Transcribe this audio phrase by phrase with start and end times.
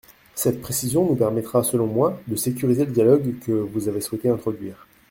[0.33, 4.87] Cette précision nous permettra, selon moi, de sécuriser le dialogue que vous avez souhaité introduire.